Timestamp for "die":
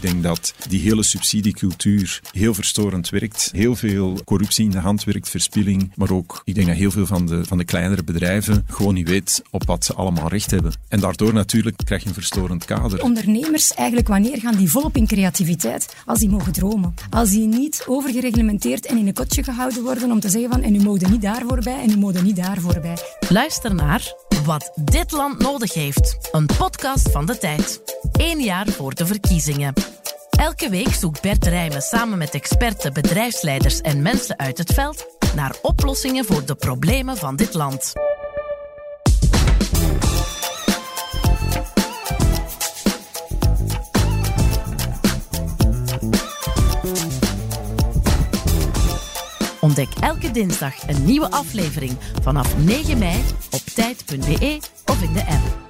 0.68-0.80, 14.56-14.70, 16.18-16.28, 17.30-17.46